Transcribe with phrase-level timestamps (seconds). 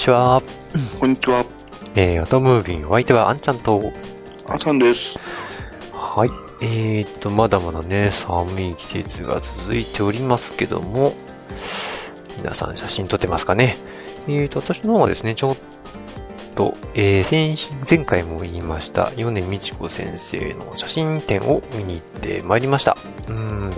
[0.00, 0.42] ちは。
[0.98, 1.44] こんにちは、
[1.94, 3.92] えー、オトムービン、お相手はあんちゃんと、
[4.46, 5.18] あさんです。
[5.92, 6.30] はい。
[6.62, 11.12] えーと、まだまだね、寒い季節が続いておりますけども、
[12.38, 13.76] 皆さん写真撮ってますかね？
[14.26, 15.56] えーと、私の方はですね、ちょっ
[16.60, 22.98] と、えー、先週前回も言いました、米美智子先生の写真展を見に行ってまいりました。
[23.28, 23.70] うん。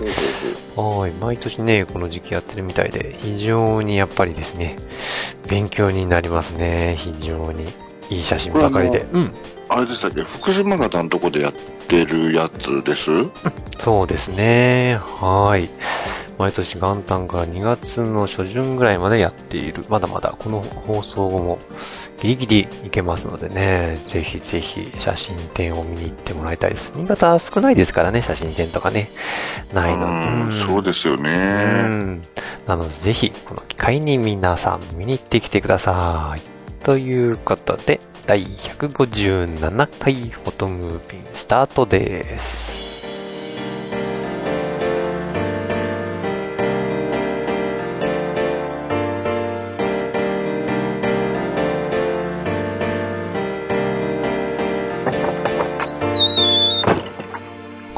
[0.75, 1.11] はい。
[1.11, 4.75] 毎年ね、この時期やってるみたいで、非常にやっぱりですね、
[5.47, 6.97] 勉強になりますね。
[6.99, 7.67] 非常に。
[8.09, 8.99] いい写真ばかりで。
[8.99, 9.33] こうん。
[9.69, 10.21] あれでしたっけ？
[10.23, 11.53] 福島方のとこでやっ
[11.87, 13.05] てるやつです？
[13.79, 14.99] そうですね。
[14.99, 15.69] はい。
[16.37, 19.83] 毎年元旦から2月の初旬ぐらいまでやっている。
[19.89, 21.59] まだまだこの放送後も
[22.17, 23.99] ギリギリいけますのでね。
[24.07, 26.91] ぜひぜひ写真展を見に行ってもらいたいです。
[26.95, 29.09] 新潟少ないですからね、写真展とかね。
[29.73, 30.07] ないの。
[30.07, 30.09] う
[30.49, 31.83] ん、そうですようね。
[31.83, 32.21] ん。
[32.67, 36.41] なのでぜひこの機会に皆さん見に行ってきてください。
[36.83, 42.82] ということで、第157回フォトムービースタートです。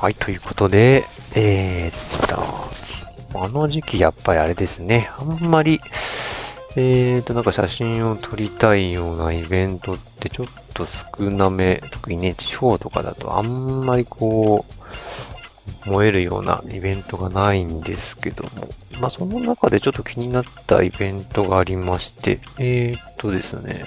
[0.00, 2.28] はい、ということで、えー、っ
[3.34, 5.78] と、あの時期やっぱりあれですね、あんまり、
[6.74, 14.64] えー、っと、なんか写真を撮りたいようなイベントってちょっと少なめ、特にね、地方とかだとあんまりこ
[15.84, 18.70] う、燃えるようなイベントがないんですけども、
[19.02, 23.84] まあその中でちょっと気になったイベントがありまして、えー、っとですね、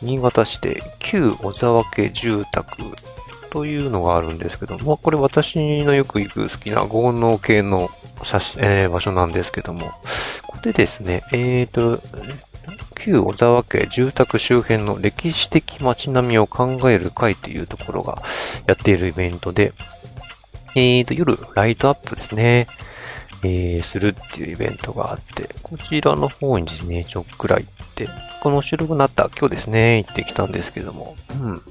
[0.00, 2.70] 新潟市で旧小沢家住宅
[3.50, 7.90] というのがあるんですけども、これ私のよく行く好きな豪農系の
[8.22, 9.92] 写真、えー場所なんですけども、
[10.46, 12.00] これでですね、えーと、
[13.04, 18.22] 旧小沢家住宅周辺の歴史的街並みを考える会というところが
[18.66, 19.72] やっているイベントで、
[20.74, 22.66] えーと、夜ライトアップですね、
[23.42, 28.08] えーするっていうイベントがあって、こちらの方にですね、ちょっくら行って、
[28.40, 31.62] この収録になった今日ですね、行ってきたんですけども、うん。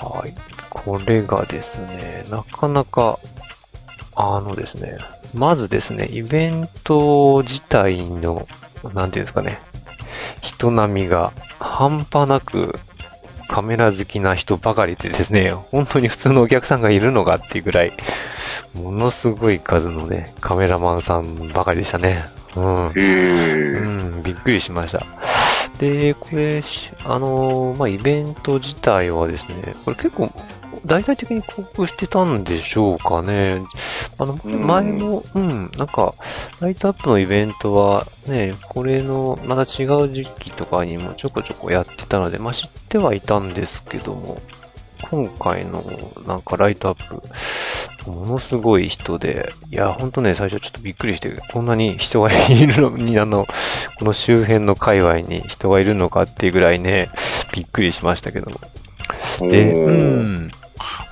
[0.00, 0.34] はい。
[0.68, 3.18] これがですね、なかなか、
[4.14, 4.98] あのですね、
[5.34, 8.46] まずですね、イベント自体の、
[8.94, 9.58] なんていうんですかね、
[10.42, 12.74] 人並みが半端なく
[13.48, 17.92] カメラ好きな人ばかりでですね、本当に普通のお客さんがいるのかっていうぐらい、
[18.74, 22.24] ものすごい数のね、カメラマンさんばかりでしたね。
[22.56, 22.86] うん。
[22.88, 25.04] うん、びっくりしました。
[25.78, 30.30] で、これ、しあのーまあ、イベント自体はですね、これ結構、
[30.84, 33.62] 大々的に告知してたんでしょうかね。
[34.18, 36.14] あの、ん前の、うん、なんか、
[36.60, 44.40] ライトアップのイベントはね、これの、また違う時期とかにもちょこちょこやってたので、まあ、知ってはいたんですけども、
[45.10, 45.84] 今回の、
[46.26, 47.22] なんかライトアップ、
[48.06, 53.46] ものすごい人で、いや、ほんとね、最初ちょっとびっくりして、こんなに人がいるのに、 あの、
[53.98, 57.10] この周辺の界隈に人がいるのかっていうぐらいね、
[57.52, 59.48] びっくりしましたけども。
[59.50, 60.50] で、うん、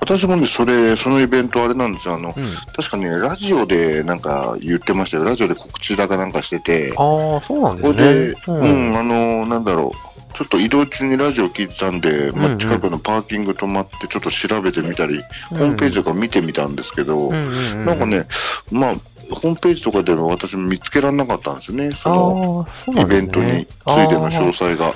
[0.00, 2.14] 私もね、それ、そのイベントあれなんですよ。
[2.14, 2.44] あの、うん。
[2.76, 5.25] 確かね、ラジオでなんか言ってましたよ。
[5.25, 8.58] ラジオで告知だかなんかしてて、ああ、そうなんこですね。
[8.58, 10.13] れで、うん、あの、なんだろう。
[10.35, 18.27] ちょっと移動中にラジオ聞いてたんで、まあ、近くのパーキング止まってちょっと調べてみたり、うんホームページとか見てみたんですけど、なんかね、
[18.71, 18.95] まあ、
[19.31, 21.93] ホームページとかでは私も見つけられなかったんですよね。
[21.93, 23.05] その、イ。
[23.05, 24.93] ベントについての詳細が。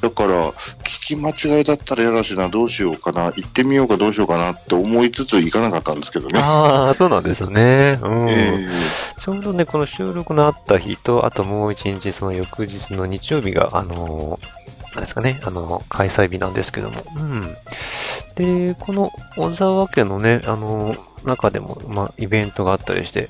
[0.00, 0.54] だから、聞
[1.00, 6.38] き間違いだったら嫌だしな、どうしようかな、行ってみようかどうしようかなって思いつつ行かなかったんですけどね。
[6.40, 7.98] ああ、そうなんですよね。
[8.02, 8.28] うん。
[8.30, 8.68] え
[9.18, 17.02] ちょうどね、この収録のあった日と、あともう一日、その翌日の日曜日が、あのーなんですかね、あの、開催日なんですけども。
[17.16, 17.56] うん。
[18.36, 23.28] で、この小沢家のね、あの中でも、まあ、イベントがあったりして、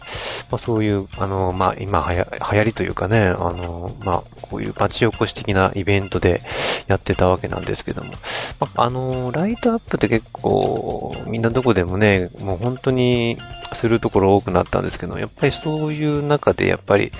[0.50, 6.42] まあ、そういう、あの、まあ、今はや、流行りというかね、あの、まあ、こういう町おこし的なイベントで
[6.86, 8.12] やってたわけなんですけども、
[8.60, 13.38] まあ、あの、ライトアップって結構、みんなどこでもね、もう本当に
[13.74, 17.12] するところ多くなったんですけど、やっぱりそういう中で、やっぱり、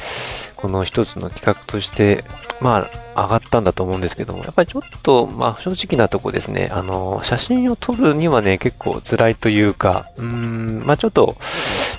[0.65, 2.25] この一つの企画として、
[2.59, 11.37] まあ、上がったんだと思うんですけども、やっぱりちょっと、まあ、正直なとこですね、あの、写真を撮るにはね、結構辛いというか、うん、まあちょっと、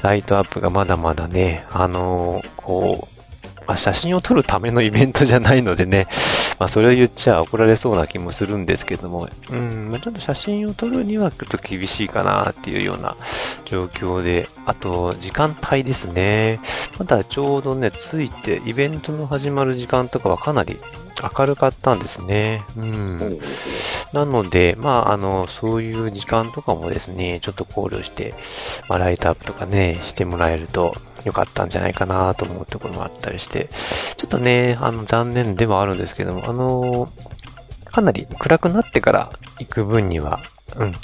[0.01, 6.07] ライトアップがまだまだね、あの、こう、まあ、写真を撮るためのイベントじゃないのでね、
[6.60, 13.16] まあ、それを言っちゃ怒られそうな気もするんですけども、うん、ちょっと写真を撮るにはちょっと厳しいかなっていうような
[13.66, 16.60] 状況で、あと、時間帯ですね。
[16.98, 20.80] まだちょうどね、ついて、イベントの始まる時間とかはかなり
[21.38, 22.63] 明るかったんですね。
[22.78, 23.40] うん。
[24.13, 28.34] なので、まあ、あの、そういう時間とかもですね、ちょっと考慮して、
[28.88, 33.69] まあ、ライトアップとかね、してもらえると良かったんじゃないかなと思うところもあったりして、
[34.18, 37.12] ちょっとね、あの、残念ではあるんですけども、あの、
[37.86, 40.42] かなり暗くなってから行く分には、
[40.75, 40.98] うん、ち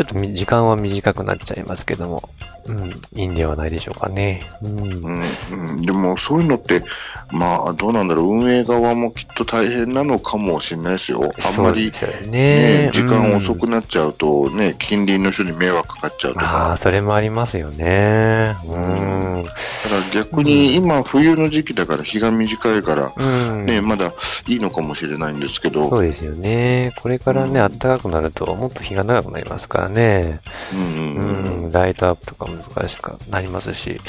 [0.00, 2.28] ょっと時間は短くなっちゃいますけども、
[2.66, 4.42] うん、いいんではないでしょうかね。
[4.62, 5.24] うん。
[5.50, 6.82] うん、でも、そういうのって、
[7.30, 11.32] まあ、どうなんだろう、運営側もきっと大変なのかもしれないですよ。
[11.44, 11.92] あんまり、
[12.26, 16.46] ね、ね、時間遅くなっちゃうと、ね、近隣の人に迷惑かかっちゃうとか。
[16.68, 18.56] ああ、それもありますよね。
[18.64, 19.44] うん。
[19.44, 19.56] だか
[19.96, 23.22] ら逆に、今、冬の時期だから日が短いから、う
[23.56, 24.12] ん、ね、まだ
[24.46, 25.88] いいのかもしれないんですけど。
[25.88, 26.94] そうですよね。
[27.00, 30.40] これからね、暖かくなると、もっと日が長くなりますからね。
[30.72, 34.00] うん、うん、ライトアップとかも難しくなりますし、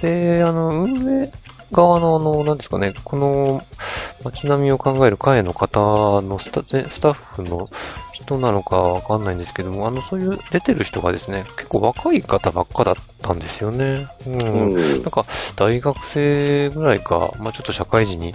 [0.00, 1.32] で、あの、運営
[1.70, 3.62] 側の、あの、なんですかね、この
[4.24, 7.70] 街並みを考える会の方のスタスタッフの
[8.12, 14.06] 人なのかわかんないんですけども、あの、そういう出てる人がですね、結構若い方ばっかだったんですよね。
[14.26, 15.02] うん。
[15.02, 15.24] なんか、
[15.56, 18.34] 大学生ぐらいか、まあちょっと社会人に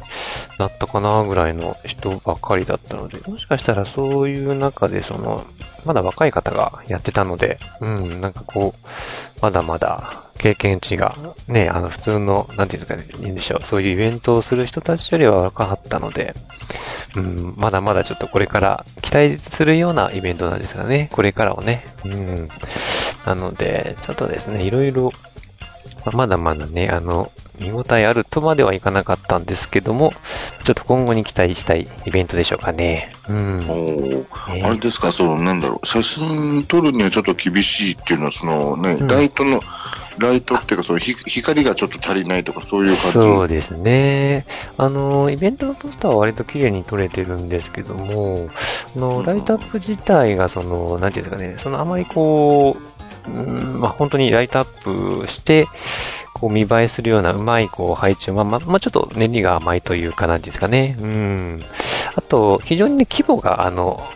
[0.60, 5.46] なったかなぐらいの人ばっかりだったので、もしかしたらそういう中で、その、
[5.88, 8.88] まだ若い方がやってたので、うん、なんかこう、
[9.42, 11.16] まだまだ経験値が、
[11.48, 16.36] ね、あの普通の、なんていうんですかね、いいんでしょう、そういうイベントをする人たちよりは若かったので、
[17.16, 22.50] うん、まだまだちょっとこれから期待するようなイベントなんですがね、これからをね、うん。
[23.26, 25.12] なので、ちょっとですね、いろいろ、
[26.14, 30.14] まだまだね、あの、見応えあるとまではいかなかったんですけども、
[30.64, 33.12] ちょっと今後に期待したいイベントでしょうかね。
[33.30, 33.66] うん。
[33.70, 34.26] お
[34.64, 39.62] あれですか、その、なんだろう、写真撮るにはちょっと厳しいっていうのは、そのね、うん、ライトの、
[40.18, 44.46] ライトっていうか、その光がちょっと足りないとか、そういう感じそうですね。
[44.78, 48.50] あの、イベントのポスターは割と綺麗に撮れてるんですけども、
[48.96, 55.68] あの、ライトアップ自体が、その、なんていうんですかね、そのあまりこう、うん、まあ、本当にライトアップして、
[56.40, 60.98] こう見栄えするようなうまいこう配置は、まあ、まあ、ちょっと練りが甘いというかなんですかね。
[61.00, 61.64] うん。
[62.16, 64.08] あと、非常にね、規模が、あの、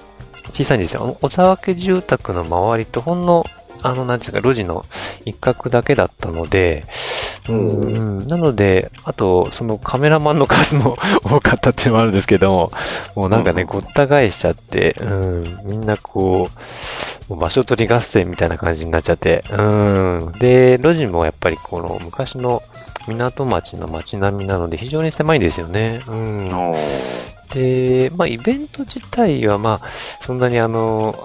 [0.51, 1.17] 小さいんですよ。
[1.21, 3.45] 小沢家住宅の周りとほんの、
[3.83, 4.85] あの、なんですか、路地の
[5.25, 6.85] 一角だけだったので、
[7.49, 12.71] うん、なので、あと、そのカメラマンの数も 多かったっていうのもあるんですけども、
[13.15, 16.49] もうなんかね、ごった返しちゃって、うん、みんなこ
[17.29, 20.33] う、場所取り合戦みたいな感じになっちゃって、うん。
[20.39, 22.61] で、路地もやっぱりこの昔の
[23.07, 26.01] 港町の街並みなので非常に狭いんですよね。
[26.07, 26.49] うん。
[27.53, 29.89] で、まあイベント自体はまあ、
[30.21, 31.15] そんなにあの、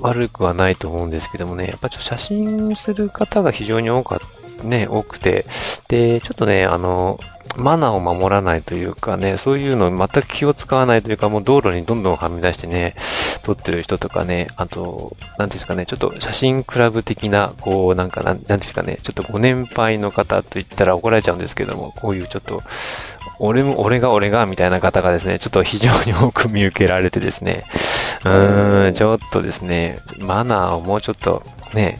[0.00, 4.20] 悪くはないと思うんですけどもね、やっぱちょっと写真する方が非常に多か、
[4.62, 5.46] ね、多くて、
[5.88, 7.18] で、ちょっとね、あの、
[7.56, 12.94] マナーを守らないというかね、そういうの全く気を使わないというか、もう道路にどんどんはみ出してね、
[13.42, 22.62] 撮ってる人とかね、あと、なんですかね、ちょっと写真クラブ的な、こう、なんか、なんですかね、ちょっとご年配の方と言ったら怒られちゃうんですけども、こういうちょっと、
[23.38, 27.64] 俺も、俺が俺が、みたいな方がですね、ちょっと非常に多く見受けられてですね、
[28.24, 31.42] うーん、ちょっとですね、マナーをもうちょっと
[31.74, 31.98] ね、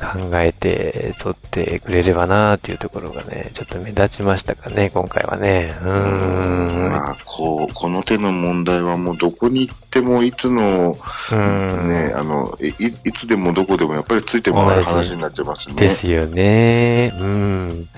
[0.00, 5.74] 考えて撮ってくれればなっていうところがね、ちょっと目立ちましたかね、今回はね。
[5.82, 6.90] うーん。
[6.90, 10.96] まあ、こう、この手の問題はもうどこに行ってもいつの、
[11.32, 15.74] ね、あのい、いつでもどこでもやっぱりついてもらう話になっちゃいますね。
[15.74, 17.12] ですよね。
[17.18, 17.88] うん。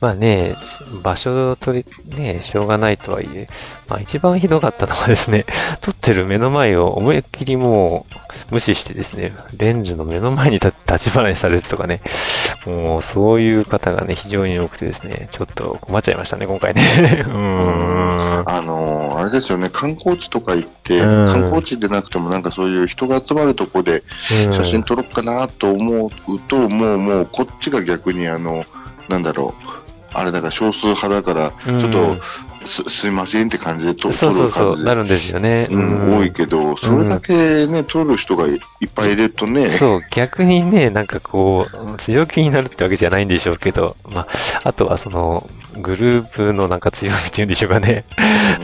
[0.00, 0.56] まあね、
[1.02, 3.48] 場所を取り、ね、しょうがないとはいえ、
[3.88, 5.44] まあ一番ひどかったのはですね、
[5.80, 12.00] 撮ってる目の前を思いっきりもう無視してですね、レンズの目の前に立 ち離れされるとかね、
[12.66, 17.24] もうそういう方がね、非常に多くてですね、ちょっと困っちゃいましたね、今回ね。
[17.26, 18.42] うーん。
[18.46, 24.02] あのーあれですよね、観光地とか行って、観光地でなくてもなんかそういう人が集まるとこで
[24.52, 26.10] 写真撮ろうかなと思う
[26.48, 28.64] と、もうもうこっちが逆にあの、
[29.08, 29.61] なんだろう、
[30.14, 32.16] あれだから少数派だから、ちょっと、
[32.66, 34.84] すすいませんって感じで撮そうそうそう、撮る感じ。
[34.84, 35.68] なるんですよね。
[35.70, 38.60] うん、多いけど、それだけね、撮る人がいっ
[38.94, 44.28] ぱいいるとね、そう、逆にね、なんかこう、強気になるってわけじゃないんでしょうけど、まあ、
[44.64, 48.04] あとはその、グループのなんか強みっていうんでしょうかね。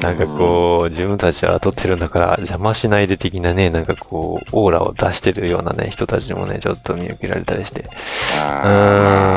[0.01, 7.85] なんかこう、自分たちは撮ってるんだから邪魔しないで的なね、なんかこう、オーラを出してるようなね、人たちもね、ちょっと見受けられたりして。
[8.41, 8.63] あ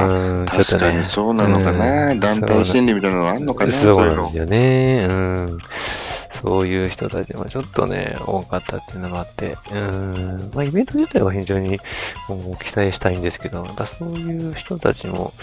[0.03, 5.07] あうーんちょっとね確かにそうなのかな、うん団体心理みたいなのがあるのかな、そうなんですよね。
[5.09, 5.57] うん。
[6.31, 10.51] そういう人たちもちょっとね、多かったっていうのがあって、うん。
[10.53, 11.79] まあ、イベント自体は非常に
[12.27, 15.33] 今後期待したいんですけど、またそういう人たちも、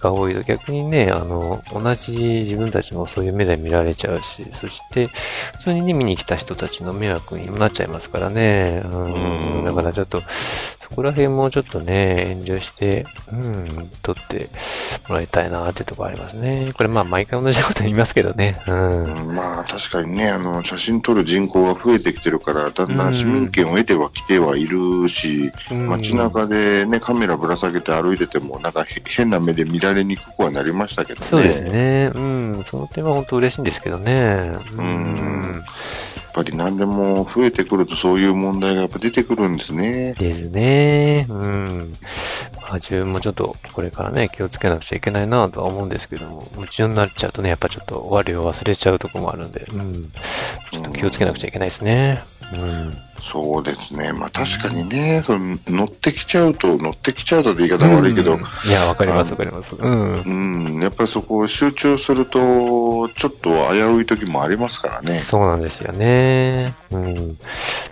[0.00, 5.08] が多いと逆にね、あの、同じ自分たちもそういう目で見られちゃうし、そして、
[5.58, 8.82] 普通にね、見に来た人たちの迷惑にもなっちゃいますからね。
[8.84, 9.12] うん。
[9.12, 10.22] うんだからちょっと、
[10.81, 14.48] そこら辺もちょっとね、遠慮して、うん、撮って
[15.08, 16.72] もらいたいなっていうところありますね。
[16.76, 18.60] これまあ毎回同じこと言いますけどね。
[18.66, 19.04] うん。
[19.04, 31.26] うんまあ確かにね、あの、写真撮る人口が増えてきてるから、だんだん市民権を得てはきてはいるし、うん街中でね、カメラぶら下げて歩いてても、なんかへ変な目で見られにくくはなりましたけどね。
[31.26, 32.10] そうですね。
[32.14, 32.64] うん。
[32.70, 34.58] その点は本当嬉しいんですけどね。
[34.76, 36.01] うんやっ
[36.32, 40.14] ぱり何でも増えてくるとそういう問題がやっぱ出てくるんですね。
[40.14, 41.26] ですね。
[41.28, 41.92] うん。
[42.60, 50.12] まあ自分もちょっとこれからね、気をつけなくちゃいけないなとは思うんですけども、夢中になっちゃうとね、やっぱちょっと終わりを忘れちゃうとこもあるんで、うん。
[50.70, 52.22] ちょっと気をつけなくちゃいけないですね。
[52.52, 52.94] うん。
[53.22, 54.12] そうですね。
[54.12, 59.76] まあ確かにね、その乗ってきちゃうと、乗ってきちゃうとって言い方悪いけど、うんいや、わかりますわかります。
[59.76, 60.22] うん。
[60.22, 65.20] うん、やっぱりそこを集中すると、ちょっと危うい時もありますからね。
[65.20, 66.74] そうなんですよね。
[66.90, 67.38] うん。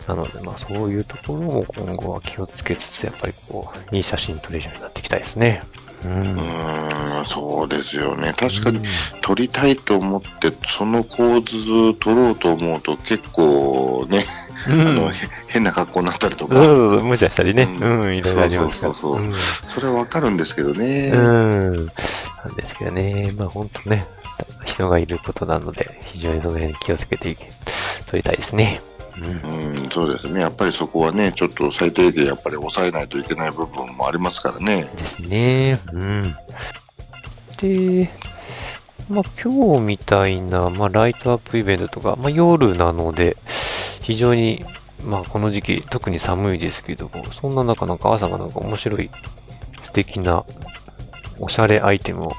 [0.08, 5.62] なので、まあそういうところも今後は気をつけつつ、やっぱりこう、いい写真撮れるようになっていきたいですね。
[6.04, 6.08] う。
[6.08, 8.34] うんん、そうですよね。
[8.36, 8.84] 確かにうん
[9.20, 15.10] 撮りたいと思って、その構図撮ろうと思うと結構ね、うあの、
[15.48, 17.64] 変な格好になったりとか、うん、無茶したりね。
[17.80, 18.94] ううん、いろいろありますから。
[18.94, 19.34] そうそうそう
[19.68, 21.12] それはわかるんですけどね。
[21.14, 21.20] うん。
[21.20, 21.76] うん。
[21.76, 23.32] なんですけどね。
[23.36, 24.04] まあ本当ね、
[24.64, 27.50] 人がいることなので、非常にその辺に気をつけていけ、
[28.06, 28.80] 撮りたいですね。
[29.18, 29.80] うん。
[29.82, 30.40] うん、そうですね。
[30.40, 34.88] やっぱりそこはね、ちょっと最低限やっぱり抑えないといけない部分もありますからね。
[34.96, 35.80] ですね。
[35.92, 36.34] うん。
[37.60, 38.10] で、
[39.08, 43.36] まあ今日みたいな、まあライトアップイベントとか、まあ夜なので、
[44.10, 44.64] 非常に、
[45.04, 49.08] まあこの時期特に寒いですけども、そんな中なんか朝がなんか面白い
[49.84, 50.44] 素敵な
[51.38, 52.32] おしゃれアイテムを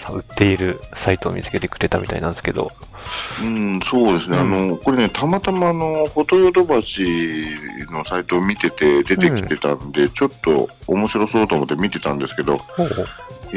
[0.00, 2.70] さ売っているサイトを見つけてくれたみたいなんですけど、
[3.40, 4.38] うん、そうですね。
[4.38, 4.54] うん。
[4.54, 7.04] あの、これね、たまたまあの、フォトヨドバシ
[7.90, 13.06] のサイトを見てて出てきてたんで、ちょっと面白そうと思って見てたんですけど、ほうほう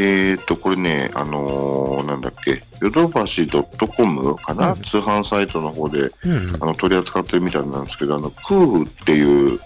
[0.01, 4.81] えーと、これね、あのーなんだっけ、ヨドバシ .com かな、うん。
[4.81, 6.53] 通販サイトの方で、うん。
[6.61, 9.59] あの、取り扱ってるみたいなんですけど、あの、クーフっていう、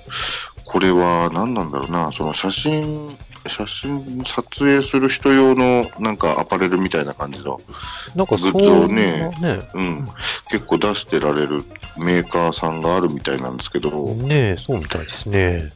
[0.66, 3.16] これは何なんだろうな、その写真、
[3.48, 7.60] 写真撮影する人用のなんかアパレルみたいな感じの、
[8.16, 10.08] なんかそうグッズをねね、うん、
[10.50, 11.64] 結構出してられる
[11.98, 15.72] メーカーさんがあるみたいなんですけど、ねそうみたいですね。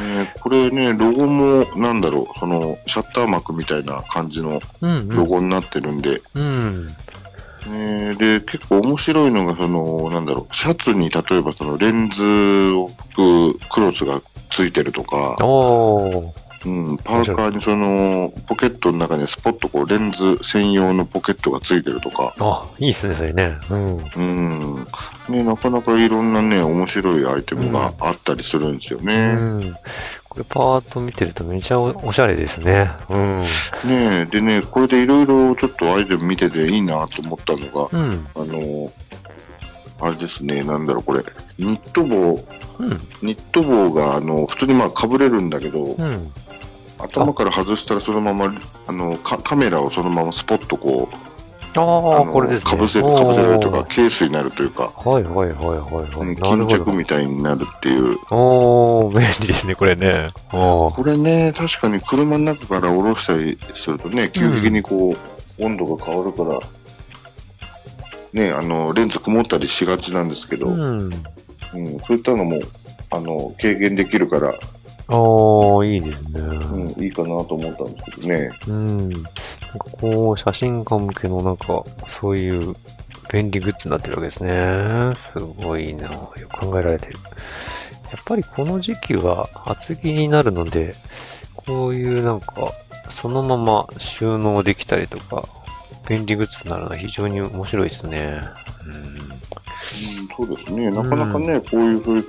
[0.00, 6.86] ね、これね、ロゴもなんだろう、そのシャッター幕みたいな感じのうん、ロゴになってるんで、うん。
[7.66, 14.20] ねで、結構面白いのが、その、なんだろう、シャツに例えばそのレンズを拭くクロスが
[14.50, 15.36] ついてるとか。
[16.64, 23.58] うん、パーカーにその、ポケットの中にスポッとこう、レンズ専用のポケットがついてるとか、あ、いいっすね、それね。
[23.70, 23.98] うん。
[24.16, 24.86] うん、
[25.28, 29.34] ね、なかなかいろんなね、面白いアイテムがあったりするんですようね。
[29.34, 29.76] ん。
[30.32, 32.90] これパーッと見てるとめちゃおおしゃれですね。
[33.10, 33.44] うん。
[33.84, 38.26] ねでね、これでいろいろちょっとアイテム見てていいなと思ったのが、うん。
[38.34, 38.90] あの、
[40.00, 41.22] あれですね、なんだろう、これ、
[41.58, 42.42] ニット帽、
[42.78, 42.88] うん。
[43.20, 46.32] ニット帽が、あの、普通にまあ被れるんだけど、うん。
[47.02, 48.54] 頭から外したらそのまま、
[48.86, 51.16] あの、カカメラをそのままスポッとこう、
[51.74, 52.70] ああ、のこれですね。
[52.70, 56.36] かぶせ、かぶせられるとか、ケースになるというか、はいはいはいはいはい。
[56.36, 58.18] 巾着みたいになるっていう。
[58.30, 60.32] おー、便利ですね、これね。
[60.50, 65.16] これね、確かに車の中から下ろしたりするとね、急激にこ
[65.58, 66.60] う、温度が変わるから、
[68.34, 71.10] ね、あの、レンズ曇ったりしがちなんですけど、ううん、ん。
[71.12, 71.18] そ
[72.10, 72.60] ういったのも、
[73.10, 74.54] あの、軽減できるから、
[75.08, 76.40] ああ、いいですね。
[76.40, 78.50] うん、いいかなと思ったんですけどね。
[78.68, 79.10] うん。
[79.10, 79.30] なんか
[80.00, 81.84] こう、写真家向けのなんか、
[82.20, 82.74] そういう
[83.32, 85.14] 便利グッズになってるわけですね。
[85.16, 87.14] すごいなよく考えられてる。
[88.12, 90.94] やっぱりこの時期は厚着になるので、
[91.54, 92.72] こういうなんか、
[93.10, 95.44] そのまま収納できたりとか、
[96.08, 98.40] 便利グッズになるのは非常に面白いですね。
[98.86, 99.30] うん、
[100.36, 100.90] そうですね。
[100.90, 102.24] なかなかね、こういうふう、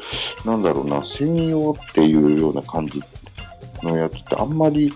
[0.46, 3.02] なんだろうな、専用っていうような感じ
[3.82, 4.92] のやつってあんまり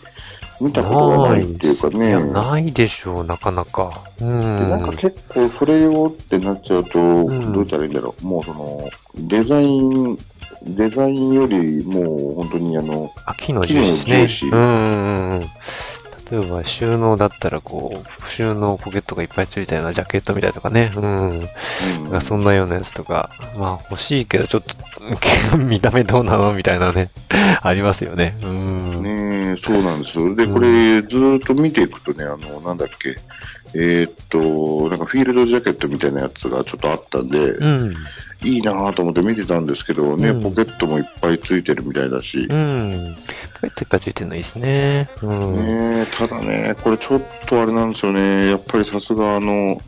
[0.60, 2.00] 見たことがないっていうかうん。
[2.00, 2.08] ね。
[2.10, 4.04] いや、ないでしょう、なかなか。
[4.20, 4.28] うん。
[4.60, 8.26] でなんか結構それ用ってなっちゃうと、んどうしたらいいんだろう。
[8.26, 10.18] もうその、デザイン、
[10.64, 14.22] デザインよりもう本当にあの、あ、機能重視ね。
[14.22, 15.46] 重視うんうんうん。
[16.32, 20.92] 例えば収納だったらこう、収納ポケットがいっぱいついたようなジャケットみたいとかね。
[20.96, 21.40] うん。
[21.40, 21.50] うん
[22.10, 24.64] がそんなようなやつとか、まあ欲しいけどちょっ
[25.52, 27.10] と、見た目どうなのみたいなね。
[27.62, 28.38] ありますよね。
[28.44, 29.04] うん。
[29.04, 30.36] ねえ、そうなんですよ。
[30.36, 33.18] で、うんこれ、ずーっと見ていくとね、あの、なんだっけ、
[33.74, 37.94] えーっと、なんかフィールドジャケットみたいなやつがちょっとあったんで、うん。
[38.44, 43.16] いいなぁと思って見てたんですけどね、うんポケットもいっぱいついてるみたいだし、うん。
[43.56, 45.10] ポケットいっぱいついてるのいいですね。
[45.24, 45.56] うん。
[45.56, 49.82] ねえただね、これちょっとあれなんですよね、やっぱりさすがあの、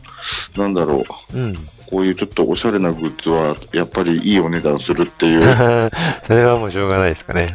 [0.56, 1.54] なんだろう、うん。
[1.90, 5.90] こういうちょっとおしゃれなグッズは、やっぱりいいお値段するっていう、
[6.26, 7.54] それはもうしょうがないですかね。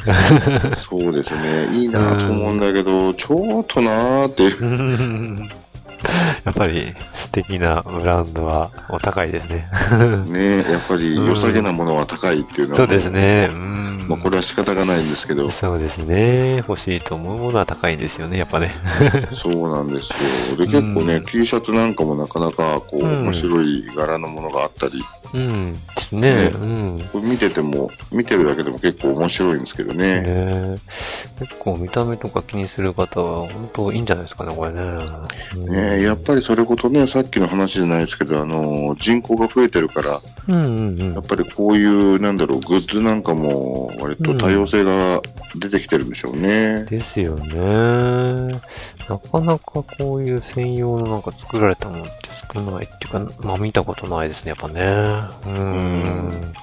[0.75, 5.49] そうですね、いいなぁと思うんだけど、ちょっとなぁっていう。
[6.43, 9.67] やっぱり素敵なブランドはお高いですね。
[10.27, 13.50] ねやっぱり良さげなものは高いっていうのは、そうですね。
[13.51, 14.05] うん。
[14.07, 16.57] まあこれは仕方がないんですけど、そうですね。
[16.57, 18.75] 欲しいと思うものは高いんですよね、やっぱね。
[19.35, 20.09] そうなんです
[20.51, 20.65] よ。
[20.65, 25.03] で、結構ね、うん T シャツなんかもなかなかこう、うん面白い柄のものがあったり、
[25.35, 25.79] うん。
[26.11, 26.49] ね。
[26.49, 27.09] ねうん。
[27.11, 30.21] これ見てても、見てるだけでも結構面白いんですけどね。
[30.21, 30.77] ね
[31.39, 34.81] 結構見た目とか気にする方は本当いいんじゃないですかね、これね。
[35.55, 45.21] うんねやっぱりそれこそね、さっきの話じゃないですけど、あの、人口が増えてるから、うんうんうんやっぱりこういう、なんだろう、グッズなんかも、割と多様性が
[45.55, 46.85] 出てきてるんでしょうね。
[46.85, 48.61] ですよね。
[49.09, 55.25] なかなかこういう専用のなんか作られたものって少ないっていうか、まあ見たことないですね、やっぱね。
[55.46, 56.53] うーん。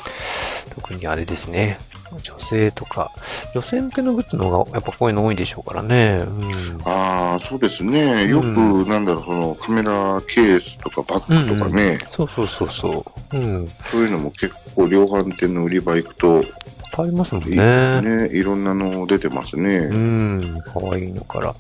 [0.74, 1.78] 特にあれですね。
[2.22, 3.10] 女性とか、
[3.54, 6.22] 女性向けのグッズの方がやっぱこういうの多いでしょうからね。
[6.26, 6.80] うん。
[6.84, 8.26] ああ、そうですね。
[8.28, 13.36] よく、うんなんだろう、そのカメラケースとかバッグとかね、そうそうそうそう。
[13.36, 13.68] うん。
[13.90, 16.44] そういうのも結構量販店の売り場行くと、
[16.92, 18.00] ぱいありますもんいね。
[18.02, 19.88] ね、いろんなの出てますね。
[19.90, 20.62] うん。
[20.66, 21.54] 可愛いのから、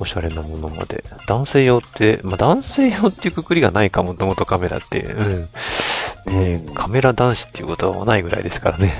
[0.00, 1.04] おしゃれなものまで。
[1.28, 5.02] 男性用って、まあ男性用っていうくくりがないかもともとカメラって。
[5.02, 5.48] うん。
[6.26, 8.98] ねえカメラ男子っていうことはないぐらいですからね。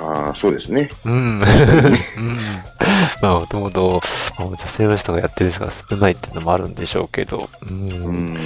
[0.00, 0.90] まあ、そうですね。
[1.04, 1.12] うん。
[1.12, 1.44] うん。
[3.22, 4.00] まあ、もともと、
[4.38, 7.90] まあ女性の人がやってる人が少ないっていうのもあるんでしょうけど、うん。
[7.90, 8.38] うん。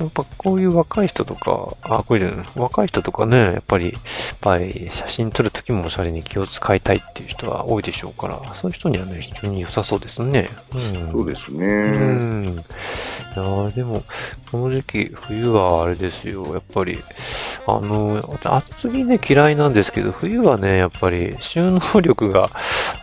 [0.00, 4.02] やっぱこういう若い人とか、あ、こういうの、若い人とかね、やっぱり、やっ
[4.40, 10.48] ぱり写真撮るときもおしゃれに気を使いたいっていう人は多いでしょうから、そういう人にはね、非常に良さそうですね。
[10.74, 11.12] うん。
[11.12, 11.66] そうですね。
[11.66, 12.44] うん。
[12.46, 14.02] いやーでも、
[14.50, 16.98] この時期、冬はあれですよ、やっぱり、
[17.66, 22.50] あの、厚着ね、嫌いなんですけど、冬はね、やっぱり収納力が、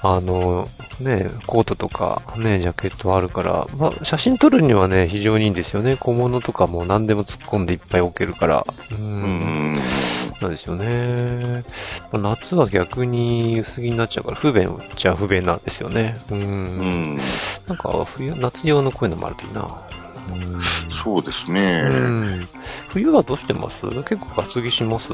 [0.02, 0.70] あの、
[1.02, 5.98] ね、コートとか、ね、ジャケットあるから、まあ、写真撮るにはね、非常にいいんですよね。
[5.98, 8.66] 小物とかも何でも突っ込んでいっぱい置けるから。
[8.92, 8.96] う。
[8.96, 9.76] うんん。
[10.42, 11.64] なんですよね。
[12.12, 16.18] まあ夏は逆に薄着になっちゃうから、不便っちゃ不便なんですよね。
[16.30, 16.36] う。
[16.36, 17.16] うんん。
[17.68, 19.68] なんか、冬、夏用のこういうのもあるといいな。
[20.32, 20.62] うん。
[20.92, 21.82] そうですね。
[21.84, 22.48] うん。
[22.90, 23.82] 冬はどうしてます？
[24.04, 25.10] 結構厚着します？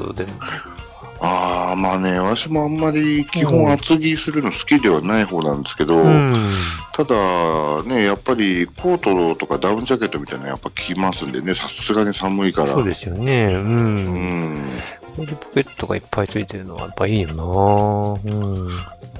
[1.20, 6.50] ああ、まあね、私もあんまり基本厚着するの好きではない方なんですけど、うん。
[6.92, 12.72] ただね、やっぱりコートとかダウンジャケットみたいなのやっぱ着ますんでね、さすがに寒いから。
[12.72, 13.46] そうですよね。
[13.46, 13.56] う。
[13.56, 14.80] うんん。
[15.18, 17.42] これでポケットがいっぱいついてるのはやっぱいいよな
[18.32, 18.68] うん。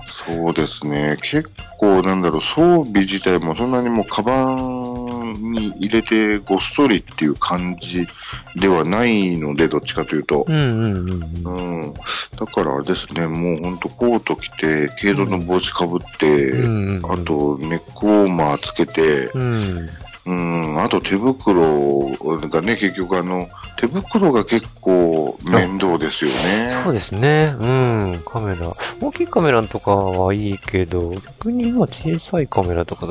[0.09, 1.17] そうですね。
[1.21, 8.07] 結構なんだろう、装備自体もそんなにもうカバンに入れてごっそりっていう感じ
[8.55, 10.47] ではないので、どっちかというと。
[10.49, 11.81] うんうんうんうん。
[11.83, 11.95] うん。
[11.95, 19.89] だからあれですね、もうほんとコート着て、軽度の帽子かぶって、うんうんうんあとネックウォーマーつけて、うん。
[20.29, 22.11] うん、あと手袋
[22.51, 26.83] がね、結局あの、手袋が結構面倒ですよね。
[26.85, 27.55] そうですね。
[27.59, 28.23] うん。
[28.27, 28.77] カメラ。
[29.01, 33.07] 大きいカメラとかはいいけど、逆に今小さいカメラとか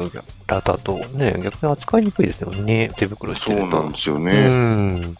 [0.45, 2.91] だとね、逆に扱いにくいですよね。
[2.97, 3.63] 手袋してると。
[3.63, 4.47] そうなんですようね。
[4.47, 5.17] ん。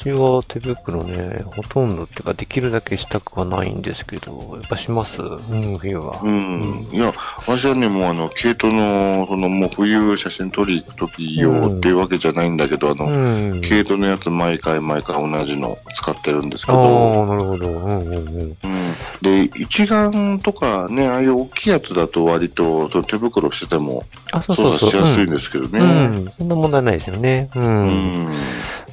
[0.00, 5.20] うちは手袋ね、ほとんどっていうか、できるだけしたくはないんですけど、やっぱします？
[5.20, 6.20] うん、冬は。
[6.22, 6.88] うん。
[6.92, 7.12] いや、
[7.46, 13.60] 私はね、もうあの、毛糸の、その、もう冬写真撮り行くとき用っていうわけじゃないんだけど、あうの、ん。
[13.60, 17.68] 毛糸のやつ毎回毎回同じの使ってるんですけああど、ー、なるほど。
[17.68, 18.22] うんうんうん。
[18.38, 18.56] うん。
[19.20, 24.90] で、一眼とかね、ああいう大きいやつだと割と、その手袋しててもあ、そうそうそう。
[24.90, 25.80] 操作しやすいんですけどね。
[25.80, 26.16] うん。
[26.16, 26.32] うん。
[26.38, 27.50] そんな問題ないですよね。
[27.56, 27.60] う。
[27.60, 27.88] うん
[28.28, 28.38] ん。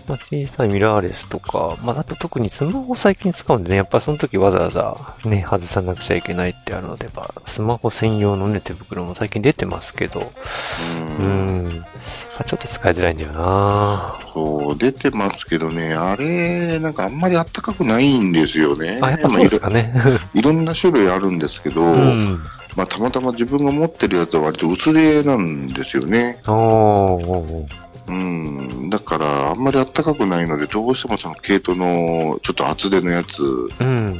[0.08, 11.24] まあ、小さいミラーレスとか、まあ、あと特にスマホ最近使うんでね、やっぱその時わざわざね、外さなくちゃいけないってあるので、やっぱスマホ専用のね、手袋も最近出てますけど、う。
[11.24, 11.80] うんん。
[11.80, 19.00] まあ、ちょっと使いづらいんだよなそう、出てますけどね、あれ、なんかあんまりあったかくないんですよね。
[19.02, 19.92] あ、やっぱそうですかね。
[19.96, 22.44] まあいろんな種類あるんですけど、うん。
[22.76, 26.40] まあたまたま自分が持ってるやつは割と薄手なんですよね。
[26.46, 28.90] おーおーおーうん。
[28.90, 34.20] だから、あんまりあったかくないので、どうしてもその毛糸のちょっと厚手のやつうん。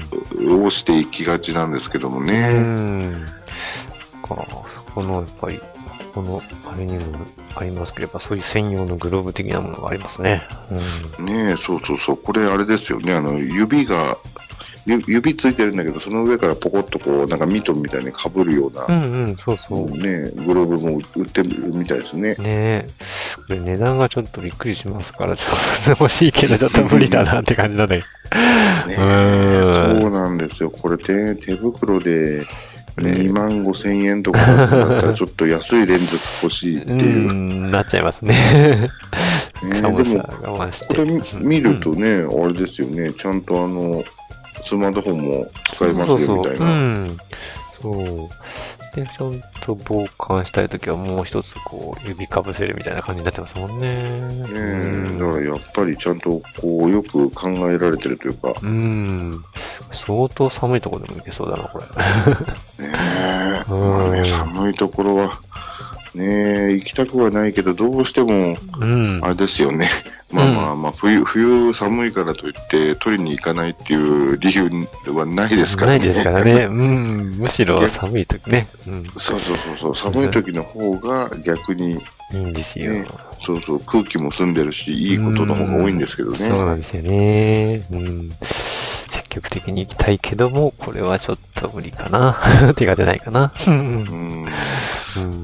[0.64, 2.60] をしていきがちなんですけどもうね。
[2.60, 3.26] ん。
[4.24, 4.36] か、
[4.94, 5.60] この、やっぱり、
[6.14, 7.18] この、あれにも
[7.56, 10.44] ありますけど、やっぱそういう専用のグローブ的なものがありますね。
[11.20, 11.26] うん。
[11.26, 12.18] ねえ、そうそうそう。
[12.18, 13.14] これあれですよね。
[13.14, 14.45] あの、指が、ゆ
[14.86, 19.90] 指ついてるんだけど、その上からポコッとこう、なんかミトンみたいに被るような、うんうん、そうそう。
[19.98, 22.36] ね、グローブも売ってるみたいですね。
[22.36, 22.90] ねえ。
[23.48, 27.98] これ値段がちょっとびっくりしますから、ちょっと欲しいけどちょっと無理だなって感じだね。
[27.98, 28.04] ね
[28.88, 29.02] う
[30.00, 30.70] んそうなんですよ。
[30.70, 32.46] これ手、手袋で
[32.98, 37.34] 2万5千円とかだったらちょっと安いレンズ欲しいってういう。
[37.34, 38.90] ん、なっちゃいますね。
[39.64, 39.94] ねでも。
[39.96, 43.12] これ見見るとね、あれですよね。
[43.14, 44.04] ちゃんとあの、
[44.66, 46.76] スマートフォンも使えますよみたいそうそううな。
[47.06, 47.18] ん。
[47.82, 48.96] そう。
[48.96, 54.04] で、ちゃんと防寒したいときはもう一つこう、指かぶせるみたいな感じになってますもんね。
[54.04, 59.44] ねうんだからやっぱりちゃんとこう、よく考えられてるというか、うん。
[59.92, 62.88] 相当寒いところでもいけそうだな、これ。
[62.88, 62.94] ね
[63.68, 65.40] え、うんまあね、寒いところは、
[66.16, 69.20] ねえ、行きたくはないけど、どうしても、うん。
[69.22, 69.90] あれですよね。
[70.32, 74.70] まあまあまあ、冬、冬寒いからといって取りに行かないっていう理由
[75.14, 76.00] はないですからね。
[76.00, 76.66] ないですからね。
[76.66, 77.36] うん。
[77.38, 78.68] むしろ寒いときね。
[78.88, 79.04] うん。
[79.18, 82.02] そうそうそうそう、寒い時の方が逆に、
[82.34, 82.92] いいんですよ。
[82.92, 83.06] ね
[83.46, 86.38] そうそう、空気も澄んでるし、いいことの方が多いんですけどね。
[86.38, 87.84] そうなんですよね。
[87.92, 88.32] うん。
[89.36, 92.38] 積極的に行きたいけども、これはちょっと無理かな。
[92.76, 93.52] 手が出ないかな。
[93.68, 94.46] うん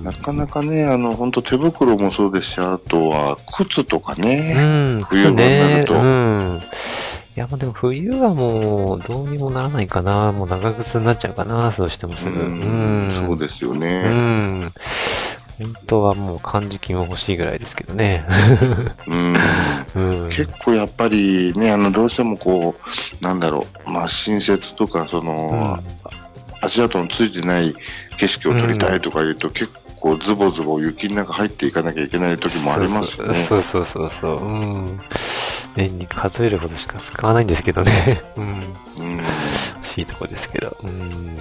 [0.03, 4.53] なかなかね、あの、本当手袋もそうですし、あとは靴とかうね。
[4.99, 6.61] ん、冬場になるとうん。
[7.35, 10.31] いや、もうでも冬はもうどうにもならないかな。
[10.31, 11.71] もう長靴になっちゃうかな。
[11.71, 12.39] そうしてもすぐ。
[12.39, 14.01] うんそうでですようね。
[14.01, 14.71] ん。
[15.63, 18.25] 本当はもう漢字金は欲しいぐらいですけどね。
[19.07, 19.35] うん
[19.95, 20.29] うん。
[20.29, 25.79] 結構やっぱりね、あの、どうしてもこう、なんだろう、まあ、新雪とか、その、
[26.61, 27.75] 足跡のついてない
[28.17, 33.45] 景色を撮りたいとか言うと、結構ズボズボ雪の中入っていかなきゃいけない時もありますよね。
[33.45, 34.45] そうそうそうそう。
[34.45, 35.01] うん。
[35.75, 38.23] 年に数えるほどしか使わないんですけどね。
[38.35, 38.43] うん。
[38.97, 39.21] うん
[39.91, 40.77] しいとこですけど。
[40.83, 41.37] うん。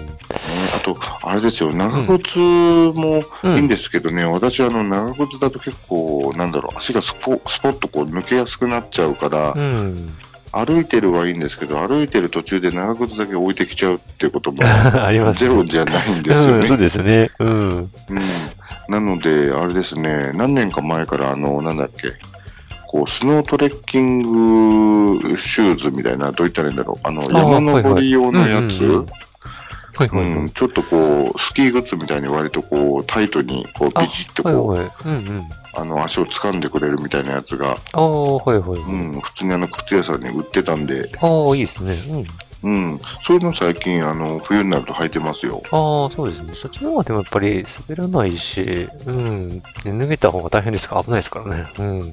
[0.74, 10.14] あと、あれですよ、長靴もうんいいんですけどね、私はあの長靴だと結構、なんだろう、足がスポスポッとこう抜けやすくなっちゃうから、うん。
[10.52, 14.58] 歩いてるはいいんですけど、歩いてる途中で長靴だけ置いてきちゃうっていうことも
[15.34, 16.82] ゼロじゃないんですようん、そうね。
[16.82, 17.30] ですね。
[17.38, 17.70] うん。
[17.70, 17.90] うん。
[18.88, 22.14] なので、あれですね、何年か前から、あの、なんだっけ、
[22.90, 28.82] こう、スノートレッキングシューズみたいな、どう言ったらいいんだろう、あの、山登り用のやつ、
[29.94, 34.90] はいはいちょっとこう、スキー靴みたいに割とこう、タイトに、こう、ビチッとこう、はいはい。
[35.04, 35.50] うんうん。
[35.72, 38.80] あの、足を掴んでくれるみたいなやつが、ああ、はいはい。
[38.80, 42.02] うん、普通にあの、靴屋さんに売ってたんで、ああ、いいですね。
[42.08, 42.26] うん。
[42.62, 45.62] うん、そういうの最近、あの、冬になると履いてますよ。
[45.70, 46.52] ああ、そうですね。
[46.54, 49.60] そっちの方がでもやっぱり滑らないし、うん。
[49.82, 51.66] で脱げた方が大変ですから危ないですからね。
[51.78, 52.00] うん。
[52.00, 52.10] うん。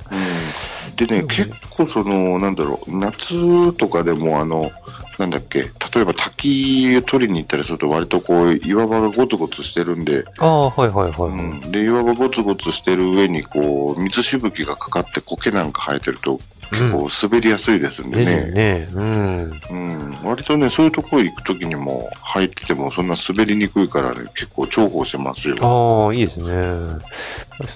[0.95, 4.71] でね、うん結構その、なんだろう、夏とかでもあの、
[5.17, 11.31] なんだっけ、例えば滝を取りに行ったりすると割とこう、岩場がゴツゴツしてるんで、ああ、はいはいはい。
[11.31, 11.71] うん。
[11.71, 16.39] で、岩場ゴツゴツしてる上にこう、水しぶきがかかって苔なんか生えてると、
[16.71, 18.51] 結構滑りやすいですんでねね。
[18.51, 18.87] ね。
[18.93, 19.61] うん。
[19.69, 20.17] うん。
[20.23, 25.55] 割とね、そういうところ行くときにも履いててもそんな滑りにくいからね、結構重宝してますよ。
[25.61, 26.45] ああ、いいですね。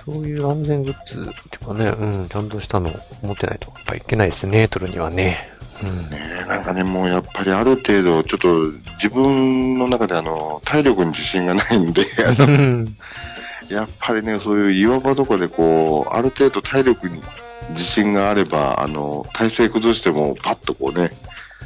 [0.06, 5.50] そういう安全グッズっていうかね、うん、ちゃんとしたの持ってないとやっぱいけないですね、取るにはね。
[5.84, 6.10] うん。
[6.10, 12.88] ねなんかね、もうやっぱりある程度、ちょっと自分の中であの、体力に自信がないんで、あの
[13.70, 17.22] やっぱりね、そういう岩場とかでこう、ある程度体力に
[17.72, 21.12] 自信があれば、あの、体勢崩してもパッとこうね、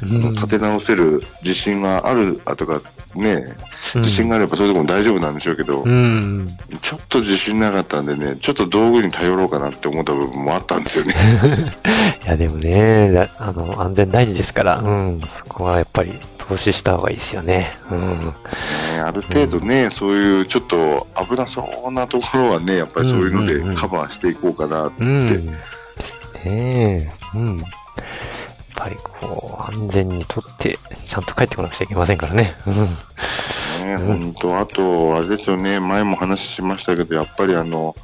[0.02, 2.82] 立て直せる自信がある、あとか
[3.14, 3.54] ね、
[3.94, 6.48] 自信があればそういうとこも大丈夫なんでしょうけど、うん。
[6.82, 11.14] ちょっと自信なかったんでね、ちょっと道具に頼ろうかなって思った部分もあったんですよね。
[12.24, 15.20] いや、でもね、だあの、安全大事ですから、うん。
[15.20, 17.76] そこはやっぱり投資した方がいいですよね。
[17.90, 17.98] うん。
[17.98, 18.34] ね
[19.02, 25.04] ある程度ね、そういうちょっと危なそうなところはね、やっぱりそういうのうんうんうんでカバーしていこうかなって。
[25.04, 25.56] うん。
[26.46, 27.08] ね。
[27.34, 27.58] うん。
[27.58, 27.66] やっ
[28.74, 32.54] ぱりこう、安全にとって、ちゃんと帰ってこなくちゃいけませんからね。
[32.66, 32.74] うん。
[33.86, 37.94] ね、本当、あと、あれですよね、前も話しましたけど、やっぱりあの、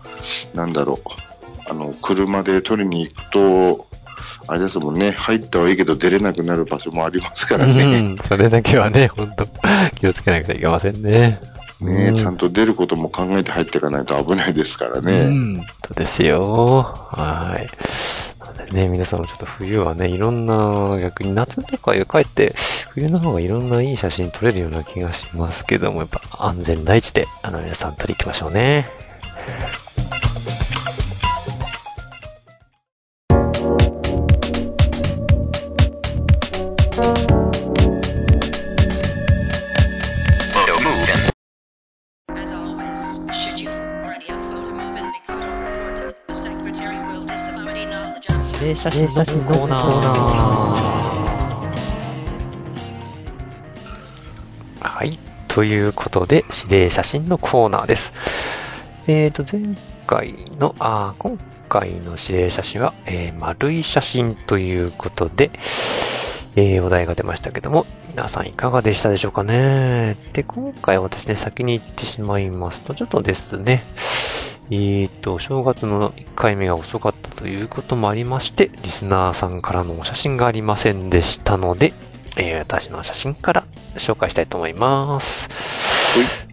[0.54, 3.86] なんだろう、あの、車で取りに行くと、
[4.48, 7.82] あれですもんね、入ったはいいけど出れなくなる場所もありますからね。
[7.84, 8.16] うん。
[8.18, 9.46] それだけはね、本当
[9.96, 11.40] 気をつけなくちゃいけませんね。
[11.80, 15.24] ね、うんちゃんと出ることも考えて入っていかないと危ないですからうね。
[15.26, 15.56] ん。
[15.58, 16.82] そうですよ。
[16.82, 17.68] はい。
[18.72, 22.54] ね、皆さんもちょっと冬はね、いろんな、逆に夏とか帰って、
[22.90, 28.86] 冬の方がいろんないい写真撮れるような気がしますけども、やっぱ安全第一で、あの皆さん撮り行きましょうね。
[48.76, 49.82] 写真のコーナー。
[54.80, 55.18] はい。
[55.48, 58.12] ということで、指令写真のコーナーです。
[59.06, 59.74] えーと、前
[60.06, 65.50] 回の、あー今回の指令写真は、えー丸い写真ということで、
[66.56, 70.16] えーお題が出ましたけども、皆さんいかがでしたでしょうかね。
[70.32, 73.84] で、今回はですね、先に言ってしまいますと、ちょっとですね、
[74.74, 81.92] えーと、正月の1回目が遅かったということもありまして、リスナーさんからのお写真がありませんでしたので、
[82.38, 85.50] えー私の写真から紹介したいと思います。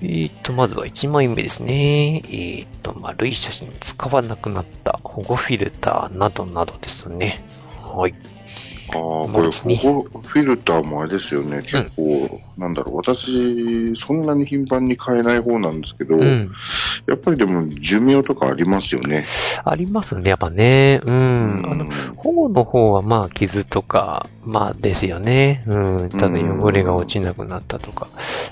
[0.02, 2.22] えーと、まずは1枚目ですね。
[2.26, 7.42] えーと、丸い写真使わなくなった保護フィルターなどなどですね。
[7.82, 8.14] はい。
[8.90, 16.52] ああ、こまあれ、ですねここフィルターもあれですよね、結構、なんだろう、私、そんなに頻繁に買えない方なんですけど、うん。
[17.08, 19.26] やっぱりでも寿命とかありますよね。
[19.64, 21.00] ありますね、やっぱね。
[21.04, 21.64] うん。
[21.66, 25.64] あの、うん保護の方はまあ傷とか、まあですよね。
[25.68, 26.10] うん。
[26.10, 28.08] ただ汚れが落ちなくなったとか。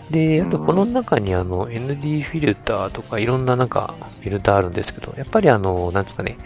[0.09, 6.37] で、あとこの中にあの ND フィルターとかいろんななんかフィルターあるんですけど、やっぱりあの、なんですかね、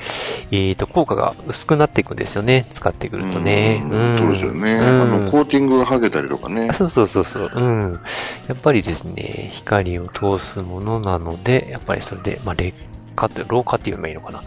[0.49, 2.65] えっ、と、効果が薄くなっていくんですよね。
[2.73, 3.83] 使ってくるとね。
[3.85, 4.73] うんそうですよね。
[4.73, 6.73] うんあの、コーティングが剥げたりとかね。
[6.73, 7.50] そうそうそうそう。
[7.55, 7.99] うん。
[8.47, 12.77] やっぱりですね、光を通すものなので、やっぱりそれで、まあ、劣
[13.15, 14.43] 化って、老化って言えばいいのかな。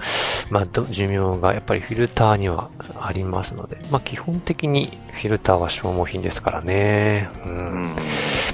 [0.51, 7.31] まあ、ど寿命がやっぱりフィルターにはありますので、まあ、基本的にフィルターは消耗品ですからね。
[7.45, 7.49] う。
[7.49, 7.55] うん
[7.93, 7.97] ん。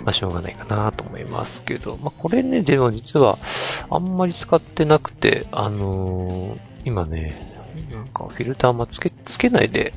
[0.04, 3.38] まあ、しょうがないかなと思いますけど、まあ、これね、でも実は、
[3.90, 7.34] あんまり使ってなくて、あのー今ね、
[7.92, 9.92] なんかフィルターもつけ、つけないで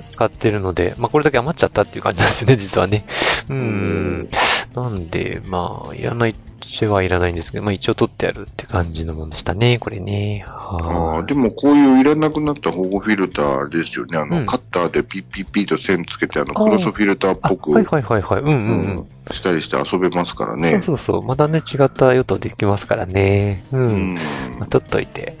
[0.00, 3.06] 使ってるので、まあ、これだけ余っちゃったっていう感じなんですよね、実はね。
[3.48, 4.28] うん。
[4.74, 10.44] なんで、まあ、いらないっちゃはいらないんですけど、まあ、一応取ってあるって感じのもんでしたね、これね。
[10.48, 14.18] あはあでもこういういらなくなった保護フィルターですよね。
[14.18, 18.40] あの、うんカッターでピッピッピッと線つけて、あの、クロスフィルターっあぽく、はいはいはいはい。
[18.40, 18.60] うんうんう
[19.00, 19.06] ん。
[19.30, 20.82] したりして遊べますからそうね。
[20.84, 21.22] そうそう。
[21.22, 23.62] またね、違った用途できますからね。
[23.72, 23.76] う。
[23.76, 24.18] うんん。
[24.58, 25.36] まあ、取っといて、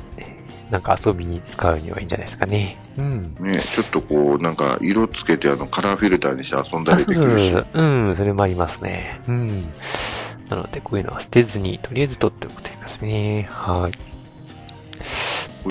[0.70, 2.78] なんか遊びに使うにはいいんじゃないですかね。
[2.96, 3.36] うん。
[3.40, 7.50] ね、ちょっとこう、なんか、色つけて、あの、カラーフィルターにして遊んだありできるし。
[7.52, 9.20] そううん、それもありますね。
[9.26, 9.64] うん。
[10.48, 13.48] なので、こういうのは捨てずに、とりあえず取っておくといいですね。
[13.50, 13.92] はい。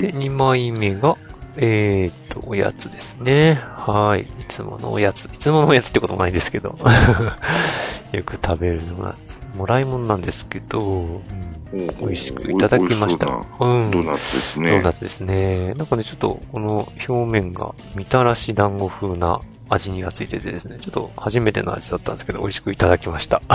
[0.00, 1.16] で、2枚目が、
[1.56, 3.60] えーっと、おやつですね。
[3.76, 4.22] はい。
[4.22, 5.26] いつものおやつ。
[5.26, 6.76] いつものおやつってこともないですけど。
[8.12, 9.14] よく食べるのが、
[9.56, 11.20] もらい物なんですけど、うん
[11.98, 13.26] 美味しくいただきました。
[13.26, 13.30] う
[13.84, 13.90] ん。
[13.90, 14.70] ドーナツですドね。
[14.78, 15.74] ーナツですね。
[15.74, 23.42] なんかね、ちょっと、この表面が、みたらし団子風な味にがついててですね、ちょっと初めての味だったんですけど、美味しくいただきました。
[23.48, 23.52] え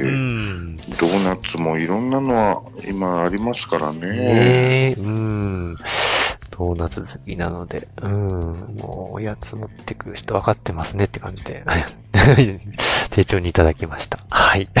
[0.00, 0.76] ーん。
[0.76, 4.00] ドーナツもいろんなのは今ありますからね。
[4.00, 5.76] ねえ、うん。
[6.56, 8.76] ドーナツ好きなので、うん。
[8.80, 11.64] もう、おやつ持ってくる人分かってますねって感じで、
[13.10, 14.20] 丁重にいただきました。
[14.30, 14.68] はい。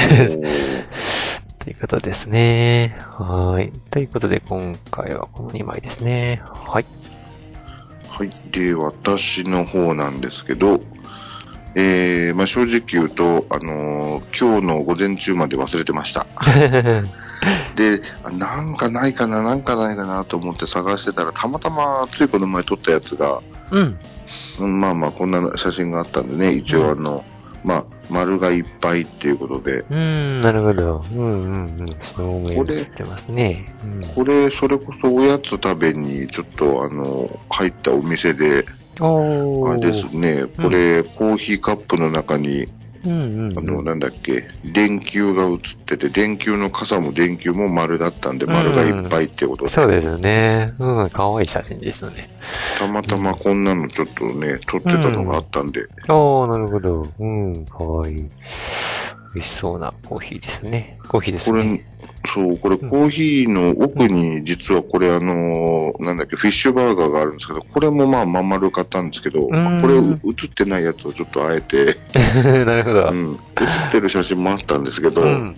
[1.58, 2.96] ということですね。
[3.00, 3.72] はい。
[3.90, 6.40] ということで、今回はこの2枚ですね。
[6.44, 6.84] はい。
[8.08, 8.30] はい。
[8.52, 10.80] で、私の方なんですけど、
[11.74, 16.26] えー、まあ、正直言うと、あのー今日の午前中まで忘れてました。
[17.76, 23.98] で、あなんかないかな、なんかないかなと思って探してたら、たまたまついこの前撮ったやつが、うん。
[24.60, 27.24] うんまあまあ、こんな写真があったんでね、一応あの、
[27.62, 31.04] まあ、丸がいっぱいっていうことで、うん、なるほど。
[31.12, 31.96] うんうんうん。
[32.02, 33.74] 照明映ってますね。
[33.82, 38.64] うん、これ、それこそおやつ食べに、ちょっとあの、入ったお店で。
[39.00, 42.68] あれですね、これ、コーヒーカップの中に、
[43.04, 43.84] うんうん、あの、うん。
[43.84, 50.72] なんだっけ、電球が映ってて、電球の傘も電球も丸だったんで、丸がいっぱいってことで、そうですね。
[50.78, 52.30] うん、かわいい写真ですよね。
[52.78, 57.06] たまたまこんなのちょっとね、撮ってたのがあったんで、おー、なるほど。
[57.18, 58.30] うん、かわいい。
[59.34, 60.98] 美味しそうなコーヒーですね。
[61.08, 61.84] コーヒーですこれね。、
[62.32, 71.96] そう、これコーヒーの奥に実はこれあの、なんだっけ、フィッシュバーガーがあるんですけど、これもまあまん丸買ったんですけど、こんれ映ってないやつをちょっとあえて、
[72.64, 73.12] なるほどう。
[73.12, 75.54] ん、映ってる写真もあったんですけど、う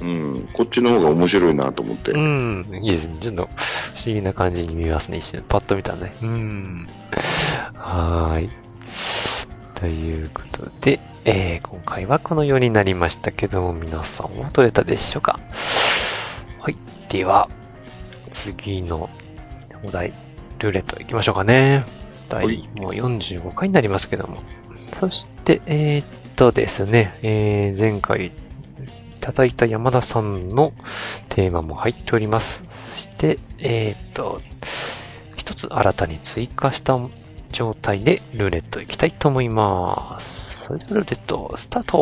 [0.00, 0.48] うん、ん。
[0.54, 2.12] こっちの方が面白いなと思って。
[2.12, 2.66] うん。
[2.82, 3.16] いいですね。
[3.20, 3.48] ちょっと
[3.94, 5.18] 不思議な感じに見えますね。
[5.18, 5.44] 一瞬。
[5.48, 6.14] パッと見たらね。
[6.22, 6.86] うん。
[7.74, 8.50] はーい。
[9.74, 15.38] ということで、えー、今回はこのようになりましたけども、皆さんはどうやったでしょうか？
[16.58, 16.76] はい。
[17.08, 17.48] では、
[18.30, 19.08] 次の
[19.84, 20.12] お題、
[20.58, 21.84] ルーレット行きましょうかね。
[22.28, 24.38] 第、はいもう45回になりますけども。
[24.98, 28.32] そして、えー、っとですね、えー、前回い
[29.20, 30.72] ただいた山田さんの
[31.28, 32.62] テーマも入っております。
[32.90, 34.40] そして、えーっと、
[35.36, 36.98] 一つ新たに追加した
[37.52, 40.51] 状態でルーレットいきたいと思います。
[40.62, 41.98] それではルーレット、スタート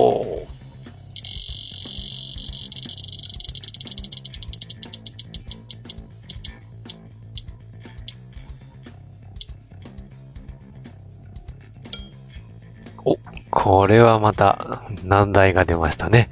[13.03, 13.19] お、
[13.51, 16.29] これはまた難題が出ましたね。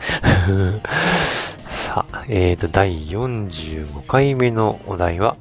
[1.73, 5.39] さあ、えーと、第45回目のお題は、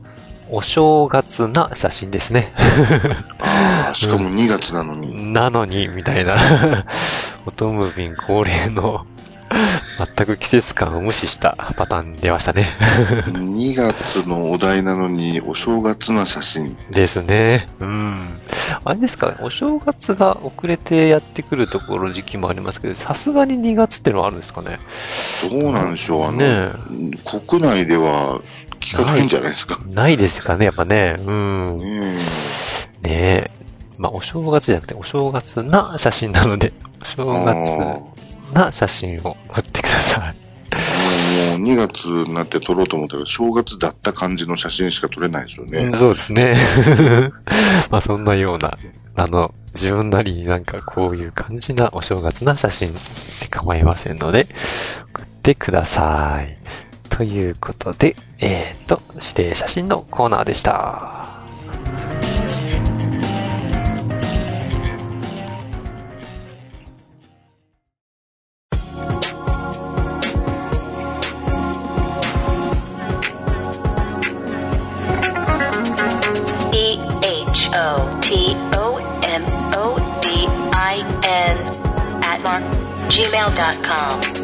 [0.49, 2.53] お正月な写真ですね。
[3.39, 5.33] ああ、しかも2月なのに。
[5.33, 6.85] なのに、みたいな。
[7.45, 9.05] オトムービン恒例の、
[10.15, 12.67] 全く季節感を無視したパターン出ましたね。
[13.27, 16.77] 2月のお題なのに、お正月な写真。
[16.91, 17.67] ですね。
[17.79, 18.39] うん。
[18.83, 24.79] あれですか、お正月が遅れてやってくるところ時期もありますけど、さすがに2月ってのはあるんですかね。
[25.49, 26.71] どうなんでしょう、あの、ね
[27.25, 28.41] 国内では
[28.79, 29.79] 聞かないんじゃないですか。
[29.87, 31.15] ないですかね、やっぱね。
[31.19, 31.79] うん。
[31.79, 31.85] ね
[33.03, 33.11] うん。
[33.11, 33.51] え。
[33.97, 40.35] まあ、お正月じゃなくて、お正月な写真なので、お正あ月ーな写真を撮ってください。
[41.49, 45.79] もう2月になって撮ろうと思ったら、正月だった感じの写真しか撮れないですよね。
[45.79, 46.57] うんそうですね。
[47.89, 48.77] まあそんなような、
[49.15, 52.99] あの、自分なりになんかこういう感じなお正月な写真で
[53.49, 54.47] 構いませんので、
[55.13, 56.57] 送ってください。
[57.17, 61.41] ということで、えーと、指定写真のコーナーでした。
[76.71, 79.43] E H O T O M
[79.75, 81.07] O B I N
[82.21, 82.61] at mark
[83.09, 84.36] gmail.com.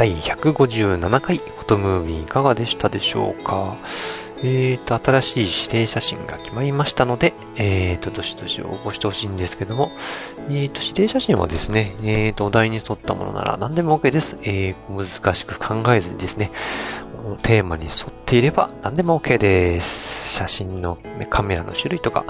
[0.00, 3.76] 第157回フォトムービーいかがでしたでしょうか？
[4.38, 9.90] えーと、新しい指定写真が決まりましたので、えーと、どしどし応募してほしいんですけども、
[10.48, 14.38] えーと、指定写真はですね、えーと、お題に沿ったものなら何でも OK です。
[14.40, 16.50] えー、難しく考えずにですね、
[17.42, 20.32] テーマに沿っていれば何でも OK です。
[20.32, 20.96] 写真の
[21.28, 22.24] カメラの種類とか、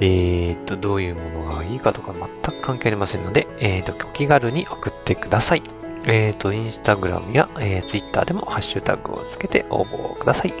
[0.00, 5.77] えーと、どういうものがいいかとか全く関係ありませんので、えーと、お気軽に送ってください。
[6.08, 10.54] えーと、インスタグラムや、えー、ツイッターでもハッシュタグをつけて応募ください。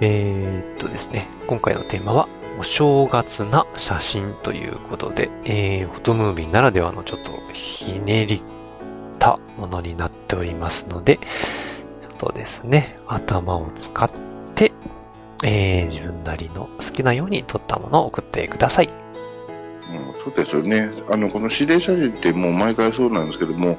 [0.00, 2.28] えーとですね、今回のテーマは、
[2.60, 8.42] お正月な写真ということで、えー、フォトムービーならではのちょっとひねり
[9.18, 14.10] たものになっておりますので、ちょっとですね、頭を使っ
[14.54, 14.72] て、
[15.44, 18.90] えー、自分なりの好きなように撮ったものを送ってください。
[20.22, 20.90] そうですよね。
[21.08, 23.78] あの、この指令写真ってもう毎回そうなんですけども、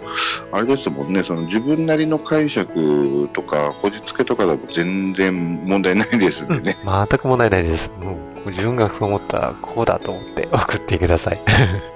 [0.52, 6.78] あれですもんね、その自分なりの解釈とか、こじつけとかでも全然問題ないですんでね。
[6.84, 7.92] 全く問題ないです。
[8.02, 11.42] もう自分が思ったらこうだと思って送ってください。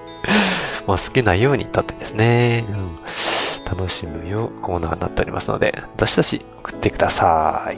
[0.86, 7.78] まあ好きなようにとってですね、うん、楽しむようコーナーになっておりますので、どしどし送ってください。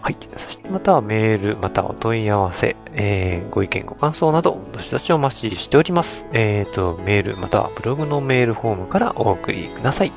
[0.00, 0.16] はい。
[0.36, 6.24] そしてまたはメール、またはお問い合わせ、えー、ご意見ご感想など、どしどしお待ちしております。
[6.32, 10.12] えーと、メール、またはブログのメールフォームからお送りください。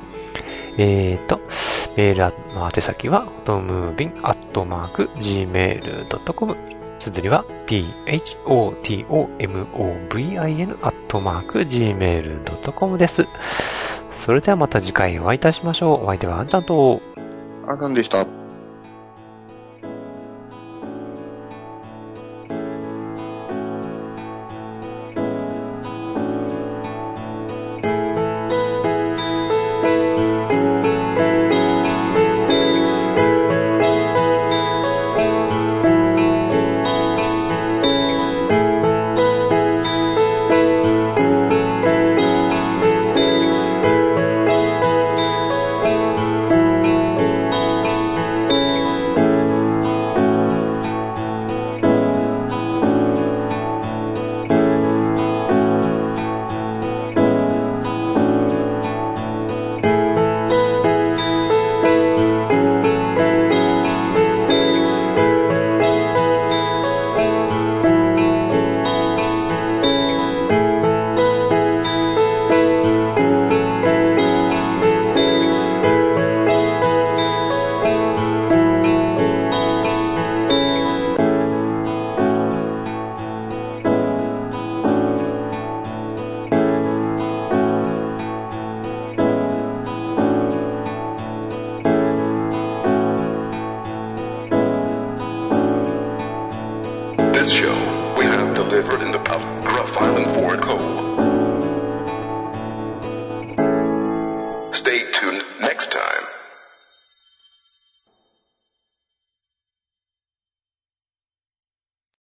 [0.78, 1.40] えーと、
[1.96, 2.20] メール
[2.54, 6.56] の宛先は、トムービンアットマーク gmail.com。
[6.98, 8.38] 綴りは、p-h-o-t-o-m-o-v-i-n
[10.82, 13.26] アットマーク gmail.com です。
[14.24, 16.04] それではまた次回お会いいたしましょう。
[16.04, 17.00] お相手はあんちゃんと、
[17.66, 18.26] あ、なんでした